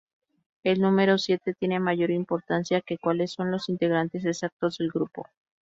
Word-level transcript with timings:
El 0.63 0.81
número 0.81 1.19
siete 1.19 1.53
tiene 1.53 1.79
mayor 1.79 2.09
importancia 2.09 2.81
que 2.81 2.97
cuales 2.97 3.33
son 3.33 3.51
los 3.51 3.69
integrantes 3.69 4.25
exactos 4.25 4.79
del 4.79 4.89
grupo. 4.89 5.27